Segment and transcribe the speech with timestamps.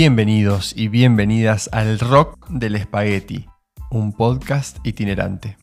[0.00, 3.46] Bienvenidos y bienvenidas al Rock del Espagueti,
[3.90, 5.56] un podcast itinerante.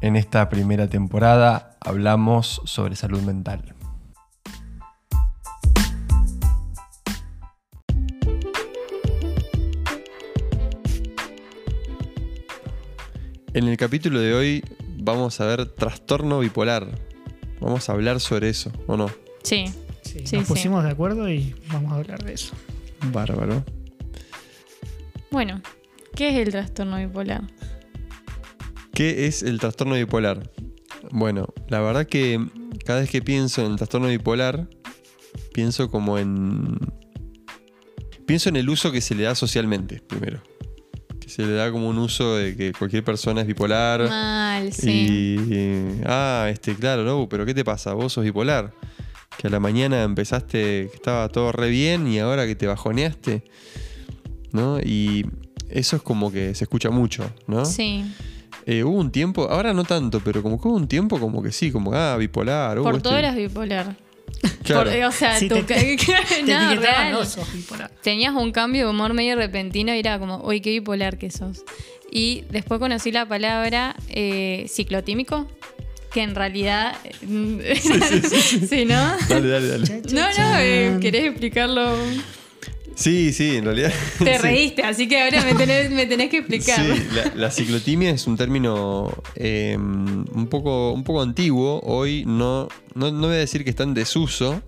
[0.00, 3.74] En esta primera temporada hablamos sobre salud mental.
[13.52, 14.64] En el capítulo de hoy
[14.96, 16.86] vamos a ver trastorno bipolar.
[17.60, 19.10] Vamos a hablar sobre eso, ¿o no?
[19.42, 19.64] Sí.
[20.02, 20.52] Sí, Sí, nos sí.
[20.52, 22.54] pusimos de acuerdo y vamos a hablar de eso.
[23.06, 23.64] Bárbaro.
[25.30, 25.62] Bueno,
[26.14, 27.44] ¿qué es el trastorno bipolar?
[28.92, 30.50] ¿Qué es el trastorno bipolar?
[31.10, 32.38] Bueno, la verdad que
[32.84, 34.68] cada vez que pienso en el trastorno bipolar,
[35.52, 36.78] pienso como en...
[38.26, 40.40] Pienso en el uso que se le da socialmente, primero.
[41.20, 44.08] Que se le da como un uso de que cualquier persona es bipolar.
[44.08, 45.46] Mal, sí.
[45.50, 47.92] Y, ah, este, claro, no, pero ¿qué te pasa?
[47.94, 48.72] Vos sos bipolar.
[49.40, 53.42] Que a la mañana empezaste, que estaba todo re bien y ahora que te bajoneaste.
[54.52, 54.78] ¿No?
[54.80, 55.24] Y
[55.70, 57.64] eso es como que se escucha mucho, ¿no?
[57.64, 58.04] Sí.
[58.66, 61.52] Eh, hubo un tiempo, ahora no tanto, pero como que hubo un tiempo como que
[61.52, 62.78] sí, como, ah, bipolar.
[62.78, 63.96] uh, Por este- todo eras bipolar.
[64.64, 64.90] Claro.
[64.90, 65.74] Por- o sea, Sí, tu te- ca-
[66.28, 67.12] Te no, real.
[67.12, 67.90] no, sos bipolar.
[68.02, 71.64] Tenías un cambio de humor medio repentino y era como, uy, qué bipolar que sos.
[72.12, 75.46] Y después conocí la palabra eh, ciclotímico,
[76.12, 76.96] que en realidad...
[77.22, 79.16] sí, ¿no?
[79.28, 80.02] Dale, dale, dale.
[80.12, 81.96] No, no, eh, ¿querés explicarlo?
[83.00, 83.92] Sí, sí, en realidad.
[84.18, 84.42] Te sí.
[84.42, 86.84] reíste, así que ahora me tenés, me tenés que explicar.
[86.84, 91.80] Sí, la, la ciclotimia es un término eh, un, poco, un poco antiguo.
[91.82, 94.60] Hoy no, no, no voy a decir que está en desuso,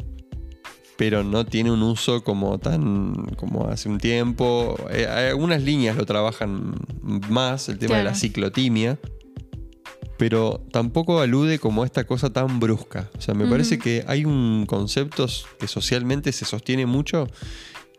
[0.97, 4.77] pero no tiene un uso como tan como hace un tiempo.
[4.91, 8.99] Eh, hay algunas líneas lo trabajan más, el tema de la ciclotimia.
[10.19, 13.11] Pero tampoco alude como a esta cosa tan brusca.
[13.17, 15.27] O sea, me parece que hay un concepto
[15.59, 17.27] que socialmente se sostiene mucho,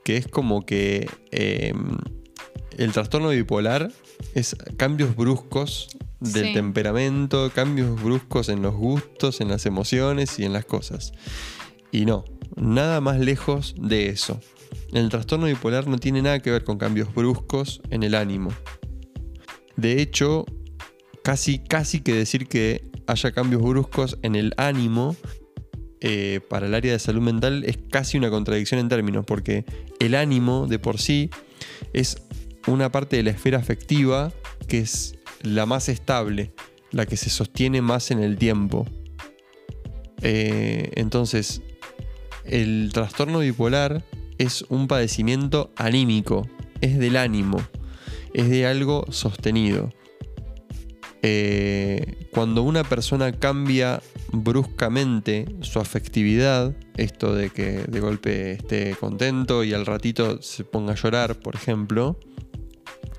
[0.04, 1.74] que es como que eh,
[2.78, 3.92] el trastorno bipolar
[4.36, 6.54] es cambios bruscos del Sí.
[6.54, 11.12] temperamento, cambios bruscos en los gustos, en las emociones y en las cosas.
[11.92, 12.24] Y no,
[12.56, 14.40] nada más lejos de eso.
[14.94, 18.52] El trastorno bipolar no tiene nada que ver con cambios bruscos en el ánimo.
[19.76, 20.46] De hecho,
[21.24, 25.16] casi, casi que decir que haya cambios bruscos en el ánimo
[26.06, 29.66] eh, para el área de salud mental es casi una contradicción en términos, porque
[30.00, 31.30] el ánimo de por sí
[31.94, 32.22] es
[32.68, 34.34] una parte de la esfera afectiva
[34.68, 36.54] que es la más estable,
[36.92, 38.86] la que se sostiene más en el tiempo.
[40.22, 41.62] Eh, entonces,
[42.44, 44.04] el trastorno bipolar
[44.38, 46.48] es un padecimiento anímico,
[46.82, 47.62] es del ánimo,
[48.34, 49.90] es de algo sostenido.
[51.26, 54.02] Eh, cuando una persona cambia
[54.34, 60.92] bruscamente su afectividad, esto de que de golpe esté contento y al ratito se ponga
[60.92, 62.20] a llorar, por ejemplo,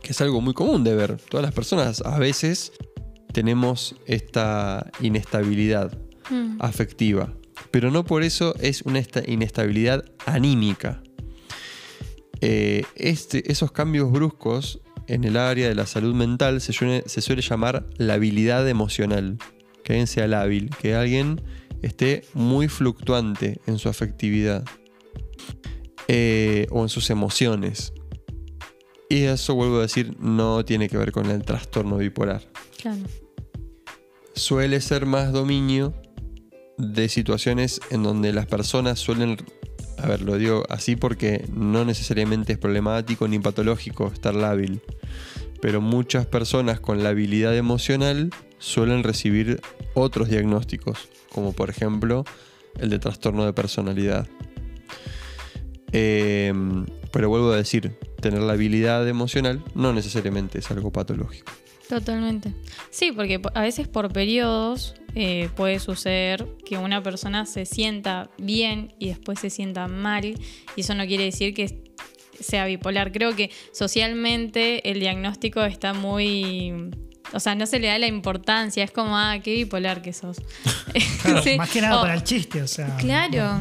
[0.03, 1.16] que es algo muy común de ver.
[1.31, 2.72] Todas las personas a veces
[3.32, 5.98] tenemos esta inestabilidad
[6.31, 6.56] Mm.
[6.60, 7.32] afectiva,
[7.70, 11.03] pero no por eso es una esta- inestabilidad anímica.
[12.41, 17.20] Eh, este- esos cambios bruscos en el área de la salud mental se suele, se
[17.20, 19.38] suele llamar labilidad emocional.
[19.82, 21.42] Que alguien sea lábil, que alguien
[21.82, 24.64] esté muy fluctuante en su afectividad
[26.09, 27.93] eh, o en sus emociones.
[29.10, 32.43] Y eso, vuelvo a decir, no tiene que ver con el trastorno bipolar
[32.81, 33.03] Claro.
[34.34, 35.94] suele ser más dominio
[36.78, 39.37] de situaciones en donde las personas suelen,
[40.04, 44.82] a ver, lo digo así porque no necesariamente es problemático ni patológico estar lábil,
[45.62, 48.28] pero muchas personas con labilidad emocional
[48.59, 49.62] suelen recibir
[49.94, 52.26] otros diagnósticos, como por ejemplo
[52.78, 54.28] el de trastorno de personalidad.
[55.93, 56.53] Eh,
[57.10, 61.50] pero vuelvo a decir, tener la habilidad emocional no necesariamente es algo patológico.
[61.89, 62.53] Totalmente.
[62.91, 68.31] Sí, porque po- a veces por periodos eh, puede suceder que una persona se sienta
[68.38, 71.85] bien y después se sienta mal y eso no quiere decir que
[72.41, 73.12] sea bipolar.
[73.12, 76.73] Creo que socialmente el diagnóstico está muy...
[77.32, 80.38] O sea, no se le da la importancia, es como, ah, qué bipolar que sos.
[81.23, 81.56] Claro, Sí.
[81.56, 82.97] Más que nada O- para el chiste, o sea.
[82.97, 83.61] Claro.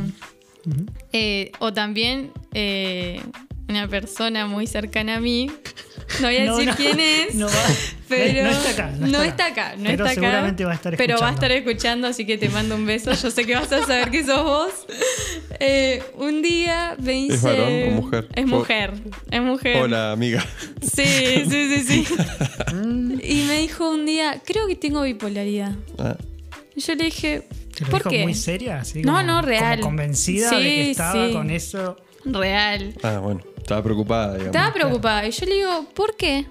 [1.12, 3.22] Eh, o también eh,
[3.70, 5.50] una persona muy cercana a mí,
[6.22, 7.54] no voy a No, decir no, quién es, no va-
[8.10, 8.92] pero no está acá.
[9.00, 9.74] No, está acá.
[9.78, 10.14] no Pero está acá.
[10.14, 11.46] seguramente va a estar Pero va a escuchando.
[11.46, 13.14] estar escuchando, así que te mando un beso.
[13.14, 14.72] Yo sé que vas a saber que sos vos.
[15.60, 17.36] Eh, un día me dice.
[17.36, 18.28] ¿Es varón o mujer?
[18.36, 18.94] Es mujer.
[19.32, 19.78] Es mujer.
[19.78, 20.44] Hola, amiga.
[20.82, 21.06] Sí,
[21.50, 22.16] sí, sí, sí.
[22.74, 25.74] Mm, Y me dijo un día, creo que tengo bipolaridad.
[26.00, 26.18] Ah,
[26.76, 27.44] Y yo le dije,
[27.76, 28.24] ¿Te lo ¿por dijo qué?
[28.24, 28.80] muy seria?
[28.80, 29.80] Así No, como- no, real.
[29.80, 31.34] Como convencida Sí, de que estaba sí.
[31.34, 31.98] con eso.
[32.26, 32.94] Real.
[33.04, 33.42] ah, bueno.
[33.64, 34.56] Estaba preocupada, digamos.
[34.56, 35.28] Estaba preocupada.
[35.28, 36.46] Y yo le digo, ¿por qué?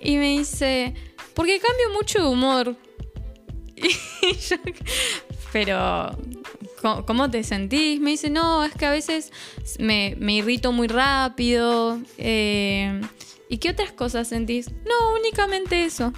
[0.00, 0.94] Y me dice,
[1.34, 2.76] porque cambio mucho de humor.
[4.20, 4.56] Y yo,
[5.52, 6.10] pero,
[6.82, 8.00] ¿cómo- ¿cómo te sentís?
[8.00, 9.30] Me dice, no, es que a veces
[9.78, 12.00] me, me irrito muy rápido.
[12.18, 13.00] eh,
[13.48, 14.70] ¿Y qué otras cosas sentís?
[14.84, 16.12] No, únicamente eso.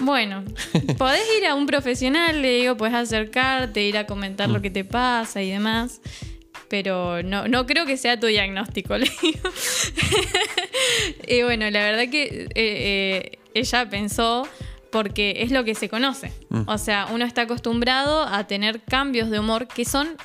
[0.00, 0.44] Bueno,
[0.98, 4.84] podés ir a un profesional, le digo, puedes acercarte, ir a comentar lo que te
[4.84, 6.00] pasa y demás.
[6.68, 9.50] Pero no, no creo que sea tu diagnóstico, le digo.
[11.26, 14.46] y bueno, la verdad que eh, eh, ella pensó
[14.90, 16.32] porque es lo que se conoce.
[16.50, 16.62] Mm.
[16.66, 20.16] O sea, uno está acostumbrado a tener cambios de humor que son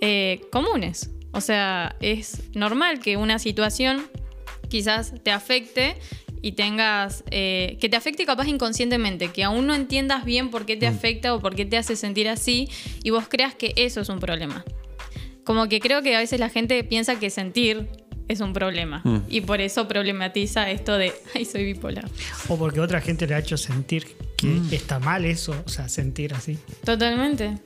[0.00, 1.10] eh, comunes.
[1.32, 4.08] O sea, es normal que una situación
[4.68, 5.96] quizás te afecte
[6.42, 10.76] y tengas eh, que te afecte capaz inconscientemente, que aún no entiendas bien por qué
[10.76, 12.68] te afecta o por qué te hace sentir así
[13.02, 14.64] y vos creas que eso es un problema.
[15.50, 17.88] Como que creo que a veces la gente piensa que sentir
[18.28, 19.18] es un problema Mm.
[19.28, 22.08] y por eso problematiza esto de, ay, soy bipolar.
[22.48, 24.06] O porque otra gente le ha hecho sentir
[24.36, 24.68] que Mm.
[24.72, 26.56] está mal eso, o sea, sentir así.
[26.84, 27.58] Totalmente.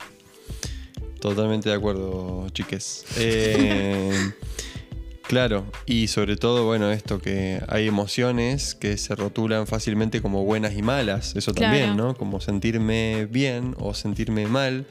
[1.19, 3.05] Totalmente de acuerdo, chiques.
[3.17, 4.11] Eh,
[5.27, 10.73] claro, y sobre todo, bueno, esto que hay emociones que se rotulan fácilmente como buenas
[10.75, 11.35] y malas.
[11.35, 12.09] Eso también, Claro.
[12.09, 12.15] ¿no?
[12.15, 14.85] Como sentirme bien o sentirme mal.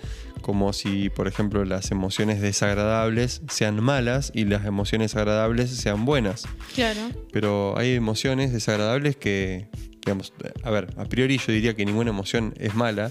[0.44, 6.46] Como si, por ejemplo, las emociones desagradables sean malas y las emociones agradables sean buenas.
[6.74, 7.00] Claro.
[7.32, 9.68] Pero hay emociones desagradables que,
[10.04, 13.10] digamos, a ver, a priori yo diría que ninguna emoción es mala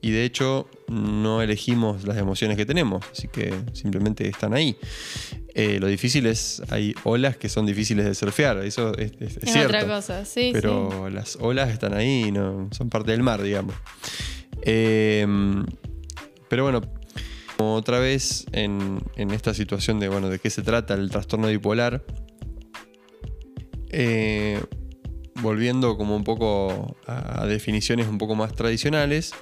[0.00, 4.76] y de hecho no elegimos las emociones que tenemos, así que simplemente están ahí.
[5.54, 9.52] Eh, lo difícil es, hay olas que son difíciles de surfear, eso es, es- es
[9.52, 9.68] cierto.
[9.76, 13.76] otra cosa, sí, pero las olas están ahí, no, son parte del mar, digamos.
[14.62, 15.24] Eh,
[16.52, 16.82] pero bueno,
[17.56, 22.04] como otra vez en, esta situación de, bueno, de qué se trata el trastorno bipolar,
[23.88, 24.62] eh,
[25.40, 29.32] volviendo como un poco a definiciones un poco más tradicionales,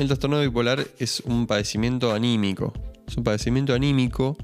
[0.00, 2.72] el trastorno bipolar es un padecimiento anímico.
[3.06, 4.36] Es un padecimiento anímico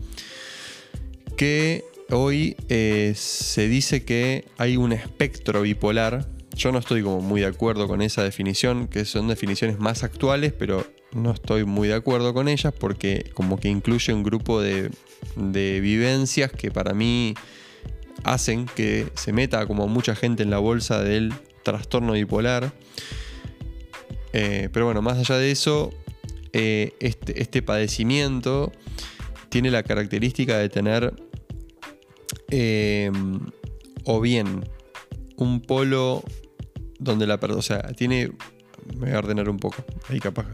[1.37, 6.29] que hoy eh, se dice que hay un espectro bipolar.
[6.55, 10.53] Yo no estoy como muy de acuerdo con esa definición, que son definiciones más actuales,
[10.53, 14.91] pero no estoy muy de acuerdo con ellas porque como que incluye un grupo de,
[15.37, 17.35] de vivencias que para mí
[18.25, 21.33] hacen que se meta como mucha gente en la bolsa del
[21.63, 22.73] trastorno bipolar.
[24.33, 25.93] Eh, pero bueno, más allá de eso,
[26.53, 28.73] eh, este, este padecimiento
[29.49, 31.15] tiene la característica de tener
[32.51, 33.11] eh,
[34.05, 34.65] o bien
[35.37, 36.23] un polo
[36.99, 38.33] donde la persona, o sea, tiene,
[38.95, 40.47] me voy a ordenar un poco, ahí capaz.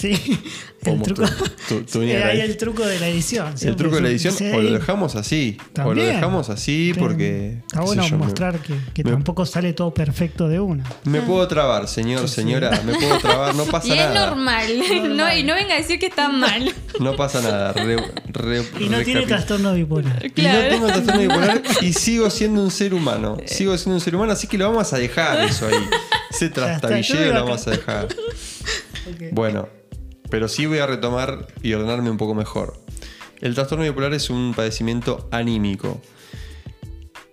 [0.00, 0.12] Sí,
[0.84, 1.22] el truco.
[1.26, 1.28] tu-
[1.68, 2.50] tu- Sí, tunear ahí ahí.
[2.50, 3.54] el truco de la edición.
[3.60, 6.92] El truco de la es edición, sí, o lo dejamos así, o lo dejamos así
[6.98, 7.58] porque...
[7.66, 10.84] Está bueno yo, me- mostrar que, que me- tampoco sale todo perfecto de una.
[11.04, 14.26] Me puedo trabar, señor, señora, me puedo trabar, no pasa Y es nada.
[14.30, 14.66] normal.
[15.16, 16.74] No, y no venga a decir que está mal.
[16.98, 17.72] No pasa nada.
[17.72, 17.96] re-
[18.28, 20.24] re- Y no tiene trastorno bipolar.
[20.24, 20.68] Y no Claro.
[20.68, 23.36] tengo trastorno bipolar y sigo siendo un ser humano.
[23.46, 25.74] Sigo siendo un ser humano, así que lo vamos a dejar eso ahí.
[26.30, 28.08] Ese trastabilleo lo vamos a dejar.
[29.32, 29.68] Bueno,
[30.30, 32.78] pero sí voy a retomar y ordenarme un poco mejor.
[33.40, 36.00] El trastorno bipolar es un padecimiento anímico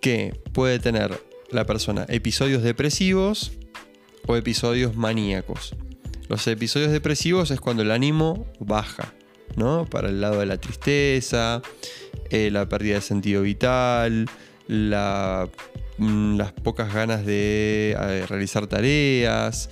[0.01, 3.51] que puede tener la persona episodios depresivos
[4.25, 5.75] o episodios maníacos.
[6.30, 9.13] Los episodios depresivos es cuando el ánimo baja,
[9.56, 9.86] ¿no?
[9.86, 11.62] Para el lado de la tristeza,
[12.30, 14.30] eh, la pérdida de sentido vital,
[14.68, 19.70] mm, las pocas ganas de eh, realizar tareas,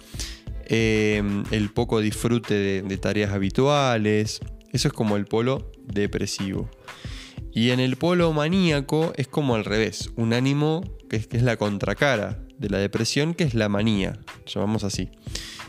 [0.66, 4.40] eh, el poco disfrute de, tareas habituales.
[4.72, 6.70] Eso es como el polo depresivo.
[7.54, 12.40] Y en el polo maníaco es como al revés, un ánimo que es, la contracara
[12.58, 15.10] de la depresión, que es la manía, llamamos así.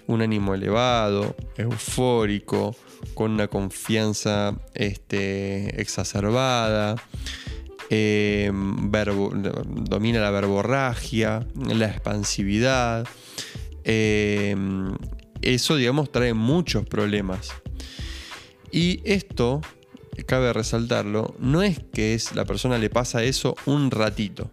[0.09, 2.75] Un ánimo elevado, eufórico,
[3.15, 6.97] con una confianza este, exacerbada,
[7.89, 9.33] verbo-
[9.85, 13.07] domina la verborragia, la expansividad.
[13.89, 14.55] Eh,
[15.43, 17.51] eso, digamos, trae muchos problemas.
[18.73, 19.61] Y esto,
[20.27, 24.51] cabe resaltarlo, no es que es, la persona le pasa eso un ratito.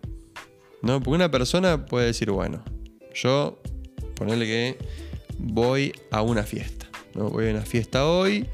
[0.81, 0.99] ¿no?
[0.99, 2.63] Porque una persona puede decir, bueno,
[3.13, 3.59] yo,
[4.15, 4.77] ponerle que
[5.39, 6.87] voy a una fiesta.
[7.15, 7.29] ¿no?
[7.29, 8.47] Voy a una fiesta hoy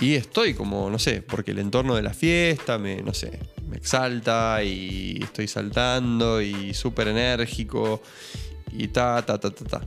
[0.00, 3.38] y estoy como, no sé, porque el entorno de la fiesta me, no sé,
[3.68, 8.02] me exalta y estoy saltando y súper enérgico
[8.74, 9.80] y ta, ta, ta, ta, ta.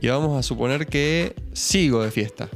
[0.00, 2.48] Y vamos a suponer que sigo de fiesta.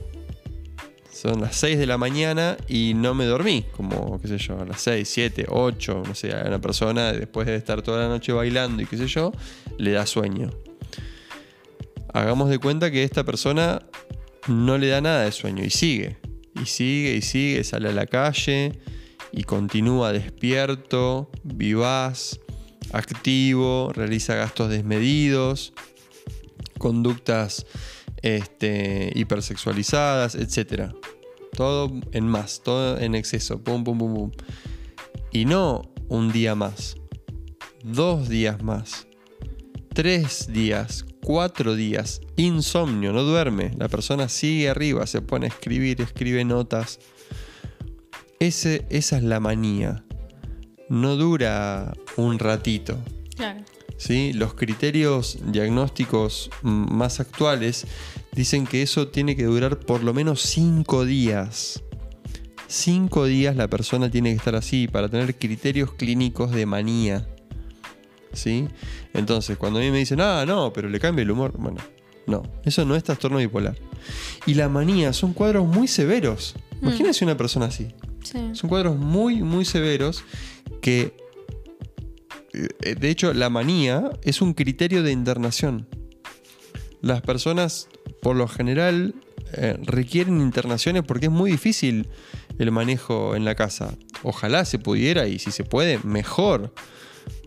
[1.12, 4.64] son las 6 de la mañana y no me dormí, como, qué sé yo, a
[4.64, 8.33] las 6, 7, 8, no sé, a una persona después de estar toda la noche
[8.33, 9.33] bailando y qué sé yo,
[9.79, 10.50] le da sueño.
[12.12, 13.83] Hagamos de cuenta que esta persona
[14.49, 16.17] no le da nada de sueño y sigue,
[16.61, 18.79] y sigue, y sigue, sale a la calle
[19.33, 22.40] y continúa despierto, vivaz,
[22.93, 25.73] activo, realiza gastos desmedidos,
[26.79, 27.67] conductas
[28.23, 30.93] este, hipersexualizadas, etc.
[31.53, 34.31] Todo en más, todo en exceso, pum, pum, pum, pum.
[35.33, 36.97] Y no un día más,
[37.85, 39.07] dos días más,
[39.95, 46.01] tres días, cuatro días, insomnio, no duerme, la persona sigue arriba, se pone a escribir,
[46.01, 46.99] escribe notas.
[48.41, 50.05] Ese, esa es la manía.
[50.91, 52.99] No dura un ratito.
[53.37, 53.65] Claro.
[54.01, 54.33] ¿sí?
[54.33, 57.87] Los criterios diagnósticos mm, más actuales
[58.33, 61.83] dicen que eso tiene que durar por lo menos cinco días.
[62.67, 67.29] Cinco días la persona tiene que estar así para tener criterios clínicos de manía.
[68.33, 68.69] ¿Sí?
[69.13, 71.79] Entonces, cuando a mí me dicen, ah, no, pero le cambia el humor, bueno,
[72.27, 73.77] no, eso no es trastorno bipolar.
[74.47, 76.55] Y la manía son cuadros muy severos.
[76.81, 77.89] Imagínense una persona así.
[78.23, 78.39] Sí.
[78.53, 80.25] Son cuadros muy, muy severos
[80.81, 81.17] que,
[82.53, 85.89] eh, de hecho, la manía es un criterio de internación.
[87.01, 87.89] Las personas,
[88.21, 89.15] por lo general,
[89.53, 92.09] eh, requieren internaciones porque es muy difícil
[92.59, 93.95] el manejo en la casa.
[94.23, 96.73] Ojalá se pudiera y si se puede, mejor.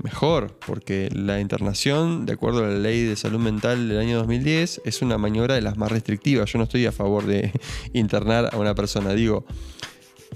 [0.01, 4.81] Mejor, porque la internación, de acuerdo a la ley de salud mental del año 2010,
[4.85, 6.51] es una maniobra de las más restrictivas.
[6.51, 7.51] Yo no estoy a favor de
[7.93, 9.45] internar a una persona, digo,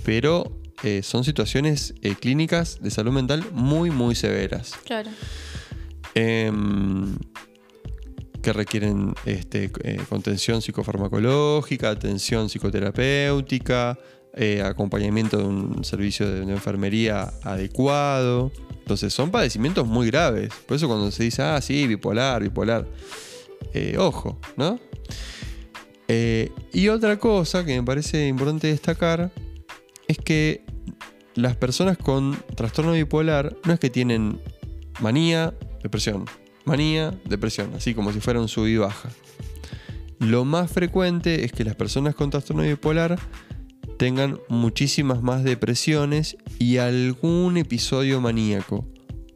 [0.04, 4.74] pero eh, son situaciones eh, clínicas de salud mental muy, muy severas.
[4.86, 5.10] Claro.
[6.14, 7.18] Em,
[8.42, 13.98] que requieren este, eh, contención psicofarmacológica, atención psicoterapéutica,
[14.64, 18.52] acompañamiento de un servicio de, de enfermería adecuado.
[18.70, 20.52] Entonces son padecimientos muy graves.
[20.68, 22.88] Por eso cuando se dice, ah, sí, bipolar, bipolar,
[23.98, 24.80] ojo, ¿no?
[26.08, 29.32] Eh, y otra cosa que me parece importante destacar
[30.08, 30.64] es que
[31.38, 34.42] las personas con trastorno bipolar no es que tienen
[35.00, 35.54] manía,
[35.84, 36.26] depresión,
[36.66, 39.10] manía, depresión, así como si fuera un sub y baja.
[40.20, 43.20] Lo más frecuente es que las personas con trastorno bipolar
[44.00, 48.88] tengan muchísimas más depresiones y algún episodio maníaco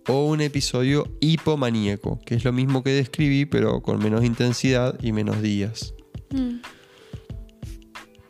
[0.07, 5.11] o un episodio hipomaníaco, que es lo mismo que describí pero con menos intensidad y
[5.11, 5.93] menos días.
[6.31, 6.61] Mm,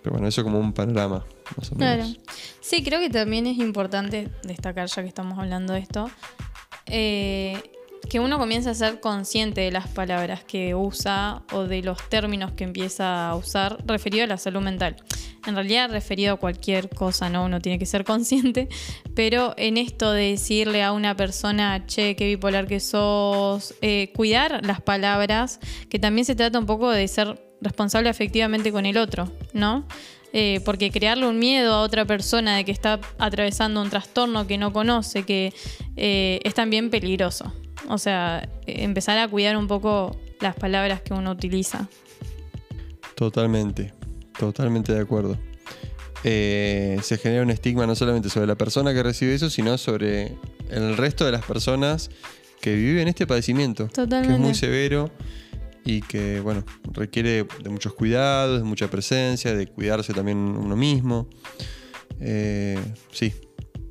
[0.04, 1.24] Pero bueno, eso como un panorama,
[1.58, 2.06] más o Claro.
[2.60, 6.10] Sí, creo que también es importante destacar, ya que estamos hablando de esto,
[6.86, 7.62] eh,
[8.10, 12.52] que uno comienza a ser consciente de las palabras que usa o de los términos
[12.52, 14.98] que empieza a usar referido a la salud mental.
[15.48, 17.46] En realidad, referido a cualquier cosa, ¿no?
[17.46, 18.70] Uno tiene que ser consciente,
[19.16, 24.66] pero en esto de decirle a una persona, che, qué bipolar que sos, eh, cuidar
[24.66, 29.32] las palabras, que también se trata un poco de ser responsable afectivamente con el otro,
[29.54, 29.88] ¿no?
[30.34, 34.58] Eh, porque crearle un miedo a otra persona de que está atravesando un trastorno que
[34.58, 35.54] no conoce, que
[35.98, 37.52] eh, es también peligroso.
[37.90, 41.90] O sea, empezar a cuidar un poco las palabras que uno utiliza.
[43.16, 43.94] Totalmente,
[44.40, 45.38] totalmente de acuerdo.
[46.24, 50.38] Eh, se genera un estigma no solamente sobre la persona que recibe eso, sino sobre
[50.70, 52.10] el resto de las personas
[52.62, 54.40] que viven este padecimiento, que es Totalmente.
[54.40, 55.12] muy severo
[55.84, 61.28] y que, bueno, requiere de muchos cuidados, de mucha presencia, de cuidarse también uno mismo.
[62.20, 62.80] Eh,
[63.12, 63.34] sí,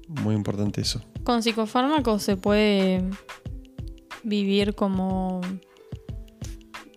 [0.08, 1.00] muy importante eso.
[1.24, 3.02] Con psicofármacos se puede
[4.22, 5.40] vivir como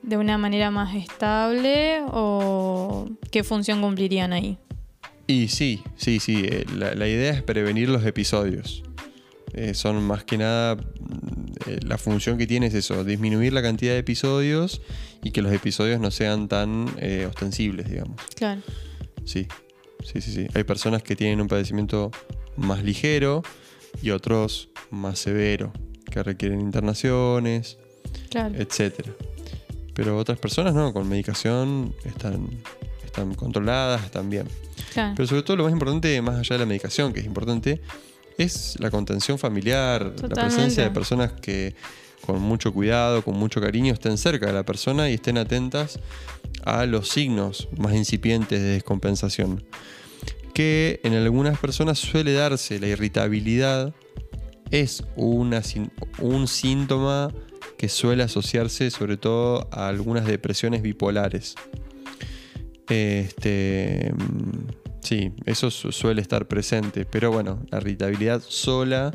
[0.02, 4.58] de una manera más estable o qué función cumplirían ahí.
[5.26, 6.44] Y sí, sí, sí.
[6.46, 8.84] eh, La, la idea es prevenir los episodios.
[9.54, 10.78] Eh, son más que nada.
[11.68, 14.82] Eh, la función que tiene es eso: disminuir la cantidad de episodios
[15.24, 18.20] y que los episodios no sean tan eh, ostensibles, digamos.
[18.36, 18.62] Claro.
[19.26, 19.48] Sí,
[20.04, 20.48] sí, sí, sí.
[20.54, 22.12] Hay personas que tienen un padecimiento
[22.58, 23.42] más ligero
[24.02, 25.72] y otros más severo,
[26.12, 27.78] que requieren internaciones,
[28.30, 28.56] Claro.
[28.58, 29.12] etcétera.
[29.94, 32.48] Pero otras personas no, con medicación están,
[33.06, 34.48] están controladas, están bien.
[34.94, 35.14] claro.
[35.16, 37.82] Pero sobre todo lo más importante, más allá de la medicación, que es importante,
[38.38, 41.76] es la contención familiar, la presencia de personas que
[42.26, 46.00] con mucho cuidado, con mucho cariño, estén cerca de la persona y estén atentas
[46.64, 49.64] a los signos más incipientes de descompensación.
[50.54, 53.94] Que en algunas personas suele darse la irritabilidad,
[54.72, 55.62] es una,
[56.20, 57.34] un síntoma
[57.78, 61.56] que suele asociarse sobre todo a algunas depresiones bipolares.
[62.88, 64.14] Este,
[65.04, 67.06] sí, eso su- suele estar presente.
[67.06, 69.12] Pero bueno, la irritabilidad sola,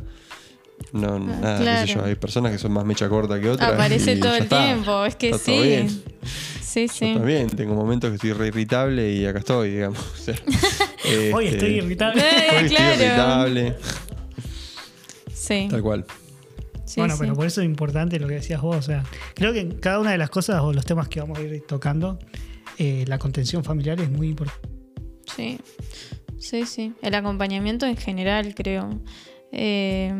[0.93, 1.87] no, nada, qué sé Ah, claro.
[1.87, 2.05] yo.
[2.05, 3.73] Hay personas que son más mecha corta que otras.
[3.73, 4.65] Aparece todo el está.
[4.65, 5.69] tiempo, es que Está todo sí.
[5.69, 6.03] bien.
[6.63, 7.15] Sí, Yo sí.
[7.15, 9.99] también tengo momentos que estoy re irritable y acá estoy, digamos.
[10.15, 10.35] O sea,
[11.35, 12.21] Hoy este, estoy irritable.
[12.21, 12.95] Eh, Hoy estoy claro.
[13.03, 13.77] irritable.
[15.33, 15.69] Sí.
[15.71, 16.05] Tal cual.
[16.85, 17.21] sí, bueno, sí.
[17.23, 18.77] pero por eso es importante lo que decías vos.
[18.77, 19.05] O sea,
[19.35, 21.65] creo que en cada una de las cosas o los temas que vamos a ir
[21.67, 22.19] tocando,
[22.79, 24.69] eh, la contención familiar es muy importante.
[25.39, 25.61] Sí,
[26.41, 26.93] sí, sí.
[27.01, 28.91] El acompañamiento en general, creo.
[29.53, 30.13] Eh,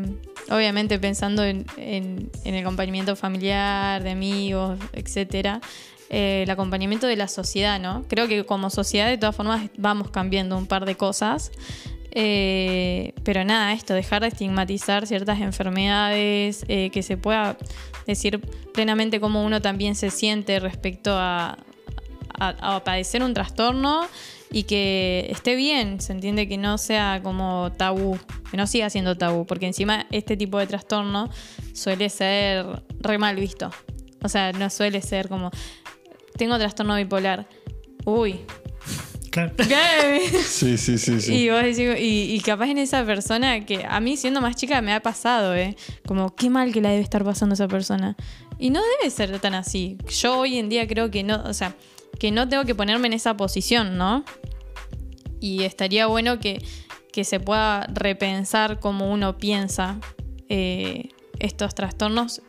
[0.49, 5.59] obviamente pensando en, el acompañamiento familiar, de amigos, etcétera.
[6.09, 8.05] Eh, el acompañamiento de la sociedad, ¿no?
[8.07, 11.51] Creo que como sociedad de todas formas vamos cambiando un par de cosas.
[12.11, 17.57] Eh, pero nada, esto, dejar de estigmatizar ciertas enfermedades, que se pueda
[18.07, 18.39] decir
[18.73, 21.57] plenamente cómo uno también se siente respecto a
[22.85, 24.07] padecer un trastorno
[24.51, 28.17] y que esté bien, se entiende que no sea como tabú,
[28.49, 31.29] que no siga siendo tabú, porque encima este tipo de trastorno
[31.73, 32.65] suele ser
[32.99, 33.69] re mal visto.
[34.23, 35.51] O sea, no suele ser como,
[36.35, 37.47] tengo trastorno bipolar.
[38.05, 38.39] Uy.
[39.29, 39.53] Claro.
[40.43, 41.33] Sí, sí, sí, sí.
[41.33, 44.81] Y vos decís, y, y capaz en esa persona que a mí siendo más chica
[44.81, 45.77] me ha pasado, ¿eh?
[46.07, 48.15] Como qué mal que la debe estar pasando esa persona.
[48.57, 49.97] Y no debe ser tan así.
[50.09, 51.75] Yo hoy en día creo que no, o sea,
[52.19, 54.23] que no tengo que ponerme en esa posición, ¿no?
[55.39, 56.61] Y estaría bueno que,
[57.13, 59.99] que se pueda repensar cómo uno piensa
[60.49, 61.09] eh,
[61.39, 62.41] estos trastornos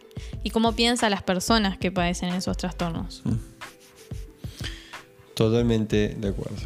[0.43, 3.23] y cómo piensa las personas que padecen esos trastornos.
[5.35, 6.57] Totalmente de acuerdo.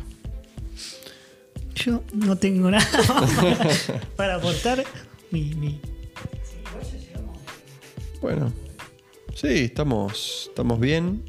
[1.74, 2.86] Yo no tengo nada
[4.16, 4.84] para aportar.
[5.30, 5.80] Mi, mi-
[8.22, 8.52] Bueno,
[9.34, 11.22] sí, estamos, estamos bien.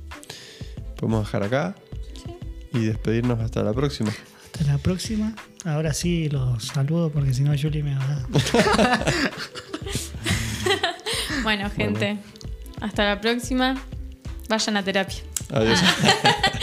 [1.05, 1.75] Podemos dejar acá
[2.74, 4.12] y despedirnos hasta la próxima.
[4.45, 5.35] Hasta la próxima.
[5.63, 8.25] Ahora sí los saludo porque si no Julie me va a...
[11.44, 12.18] Bueno, gente,
[12.81, 13.75] hasta la próxima.
[14.50, 15.20] Vayan a terapia.
[15.53, 15.79] Adiós.